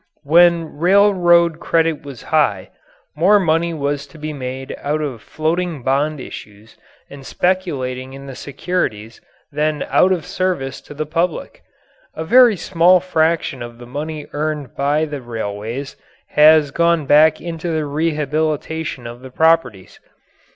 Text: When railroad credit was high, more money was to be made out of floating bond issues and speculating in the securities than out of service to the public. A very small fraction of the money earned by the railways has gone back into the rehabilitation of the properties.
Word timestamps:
When 0.23 0.77
railroad 0.79 1.59
credit 1.59 2.01
was 2.01 2.23
high, 2.33 2.71
more 3.15 3.39
money 3.39 3.71
was 3.71 4.07
to 4.07 4.17
be 4.17 4.33
made 4.33 4.75
out 4.79 4.99
of 4.99 5.21
floating 5.21 5.83
bond 5.83 6.19
issues 6.19 6.75
and 7.07 7.23
speculating 7.23 8.13
in 8.13 8.25
the 8.25 8.33
securities 8.35 9.21
than 9.51 9.83
out 9.89 10.11
of 10.11 10.25
service 10.25 10.81
to 10.89 10.95
the 10.95 11.05
public. 11.05 11.61
A 12.15 12.25
very 12.25 12.55
small 12.55 12.99
fraction 12.99 13.61
of 13.61 13.77
the 13.77 13.85
money 13.85 14.25
earned 14.33 14.75
by 14.75 15.05
the 15.05 15.21
railways 15.21 15.97
has 16.29 16.71
gone 16.71 17.05
back 17.05 17.39
into 17.39 17.69
the 17.69 17.85
rehabilitation 17.85 19.05
of 19.05 19.19
the 19.21 19.29
properties. 19.29 19.99